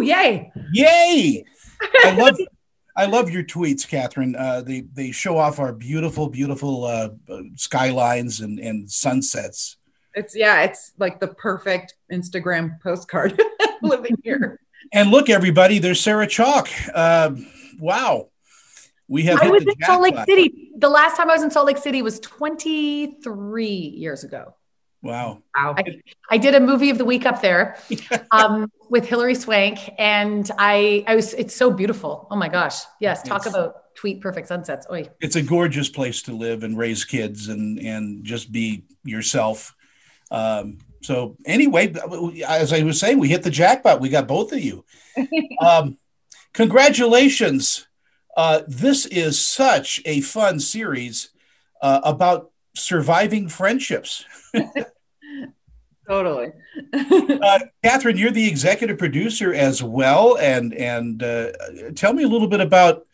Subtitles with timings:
[0.00, 0.06] Woo!
[0.06, 0.50] Yay!
[0.72, 1.44] Yay!
[2.04, 2.38] I love
[2.96, 4.34] I love your tweets, Katherine.
[4.34, 7.10] Uh, they they show off our beautiful, beautiful uh,
[7.56, 9.76] skylines and and sunsets.
[10.14, 13.40] It's yeah, it's like the perfect Instagram postcard
[13.82, 14.58] living here.
[14.92, 16.90] And look, everybody, there's Sarah Chalke.
[16.92, 17.32] Uh,
[17.78, 18.28] wow.
[19.06, 19.40] We have.
[19.42, 20.70] I was in Salt Lake City.
[20.76, 24.54] The last time I was in Salt Lake City was 23 years ago.
[25.02, 25.42] Wow.
[25.56, 25.74] Wow.
[25.78, 27.78] I, I, did a movie of the week up there
[28.32, 32.28] um, with Hilary Swank, and I, I was, it's so beautiful.
[32.30, 32.80] Oh my gosh.
[33.00, 33.22] Yes.
[33.22, 34.86] Talk it's, about tweet perfect sunsets.
[34.90, 35.08] Oy.
[35.20, 39.74] It's a gorgeous place to live and raise kids and, and just be yourself.
[40.30, 41.94] Um, so anyway,
[42.46, 44.00] as I was saying, we hit the jackpot.
[44.00, 44.84] We got both of you.
[45.60, 45.98] um,
[46.52, 47.86] congratulations.
[48.36, 51.30] Uh, this is such a fun series
[51.82, 54.24] uh, about surviving friendships.
[56.08, 56.52] totally.
[56.92, 61.52] uh, Katherine, you're the executive producer as well, and and uh,
[61.94, 63.06] tell me a little bit about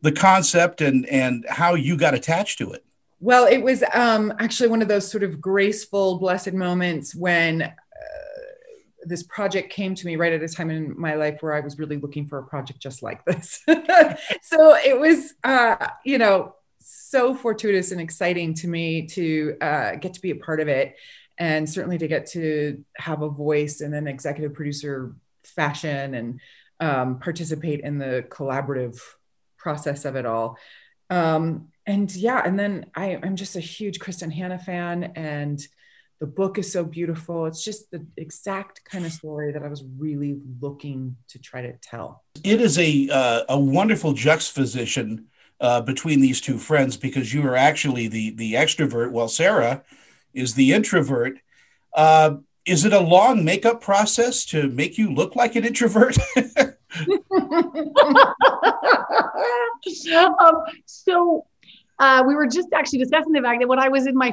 [0.00, 2.84] the concept and and how you got attached to it.
[3.20, 7.72] Well, it was um, actually one of those sort of graceful, blessed moments when uh,
[9.04, 11.78] this project came to me right at a time in my life where I was
[11.78, 13.62] really looking for a project just like this.
[14.42, 16.54] so it was, uh, you know,
[16.84, 20.96] so fortuitous and exciting to me to uh, get to be a part of it
[21.38, 26.40] and certainly to get to have a voice in an executive producer fashion and
[26.80, 29.00] um, participate in the collaborative
[29.56, 30.58] process of it all.
[31.10, 35.66] Um, and yeah, and then I, I'm just a huge Kristin Hannah fan, and
[36.18, 37.46] the book is so beautiful.
[37.46, 41.72] It's just the exact kind of story that I was really looking to try to
[41.82, 42.24] tell.
[42.42, 45.26] It is a uh, a wonderful juxtaposition
[45.60, 49.82] uh, between these two friends because you are actually the the extrovert, while Sarah
[50.32, 51.38] is the introvert.
[51.94, 56.16] Uh, is it a long makeup process to make you look like an introvert?
[60.14, 61.46] um, so
[61.98, 64.32] uh, we were just actually discussing the fact that when I was in my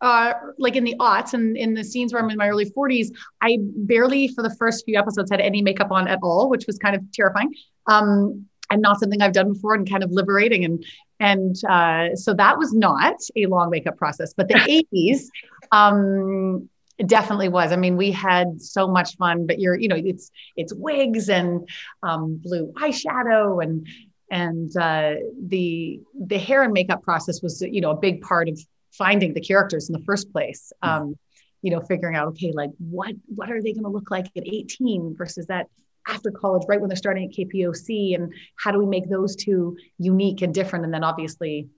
[0.00, 3.08] uh, like in the aughts and in the scenes where I'm in my early 40s,
[3.40, 6.76] I barely for the first few episodes had any makeup on at all, which was
[6.76, 7.54] kind of terrifying.
[7.86, 10.64] Um, and not something I've done before and kind of liberating.
[10.64, 10.84] And
[11.20, 14.54] and uh, so that was not a long makeup process, but the
[14.94, 15.26] 80s
[15.70, 16.68] um,
[17.06, 17.70] definitely was.
[17.70, 21.68] I mean, we had so much fun, but you're, you know, it's it's wigs and
[22.02, 23.86] um, blue eyeshadow and
[24.30, 25.14] and uh,
[25.46, 28.58] the the hair and makeup process was you know a big part of
[28.90, 30.88] finding the characters in the first place mm.
[30.88, 31.16] um,
[31.60, 34.44] you know figuring out okay like what what are they going to look like at
[34.46, 35.66] 18 versus that
[36.06, 39.76] after college right when they're starting at kpoc and how do we make those two
[39.98, 41.68] unique and different and then obviously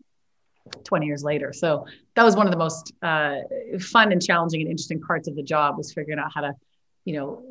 [0.84, 1.86] 20 years later so
[2.16, 3.36] that was one of the most uh,
[3.80, 6.52] fun and challenging and interesting parts of the job was figuring out how to
[7.04, 7.44] you know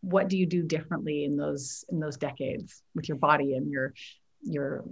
[0.00, 3.92] what do you do differently in those in those decades with your body and your
[4.42, 4.84] your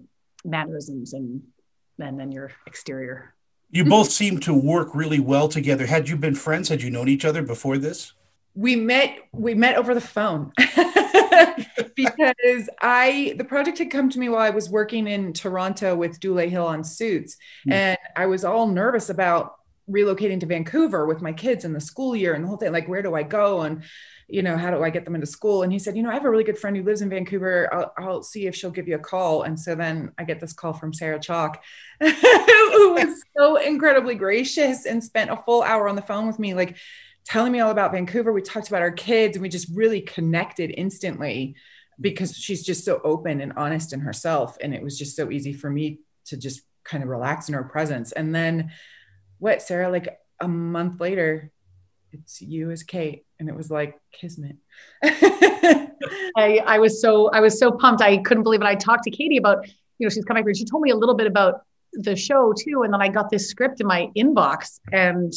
[0.44, 1.42] mannerisms and
[1.98, 3.34] and then your exterior.
[3.70, 5.86] You both seem to work really well together.
[5.86, 6.68] Had you been friends?
[6.68, 8.12] Had you known each other before this?
[8.54, 10.52] We met we met over the phone.
[11.94, 16.20] because I the project had come to me while I was working in Toronto with
[16.20, 17.36] Dule Hill on Suits
[17.66, 17.72] mm.
[17.72, 19.56] and I was all nervous about
[19.88, 22.88] relocating to Vancouver with my kids in the school year and the whole thing like
[22.88, 23.82] where do I go and
[24.28, 25.62] you know, how do I get them into school?
[25.62, 27.72] And he said, you know, I have a really good friend who lives in Vancouver.
[27.72, 29.42] I'll, I'll see if she'll give you a call.
[29.42, 31.58] And so then I get this call from Sarah Chalke,
[32.00, 36.54] who was so incredibly gracious and spent a full hour on the phone with me,
[36.54, 36.76] like
[37.26, 38.32] telling me all about Vancouver.
[38.32, 41.56] We talked about our kids and we just really connected instantly
[42.00, 44.56] because she's just so open and honest in herself.
[44.60, 47.64] And it was just so easy for me to just kind of relax in her
[47.64, 48.12] presence.
[48.12, 48.70] And then
[49.38, 51.50] what, Sarah, like a month later,
[52.12, 53.26] it's you as Kate.
[53.38, 54.56] And it was like kismet.
[55.02, 58.02] I, I was so I was so pumped.
[58.02, 58.66] I couldn't believe it.
[58.66, 59.66] I talked to Katie about,
[59.98, 60.54] you know, she's coming here.
[60.54, 61.62] She told me a little bit about
[61.92, 62.82] the show too.
[62.82, 65.32] And then I got this script in my inbox and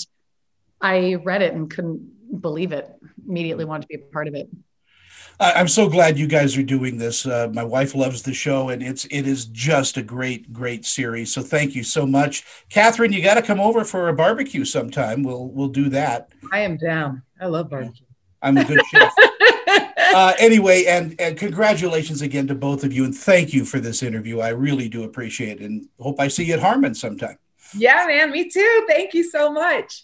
[0.82, 2.90] I read it and couldn't believe it.
[3.28, 4.50] Immediately wanted to be a part of it.
[5.42, 7.26] I'm so glad you guys are doing this.
[7.26, 11.34] Uh, my wife loves the show, and it's it is just a great great series.
[11.34, 13.14] So thank you so much, Katherine.
[13.14, 15.24] You got to come over for a barbecue sometime.
[15.24, 16.30] We'll we'll do that.
[16.52, 17.22] I am down.
[17.40, 18.06] I love barbecue.
[18.42, 19.14] I'm a good chef.
[19.98, 24.04] uh, anyway, and and congratulations again to both of you, and thank you for this
[24.04, 24.40] interview.
[24.40, 27.38] I really do appreciate it, and hope I see you at Harmon sometime.
[27.74, 28.32] Yeah, man.
[28.32, 28.86] Me too.
[28.90, 30.04] Thank you so much.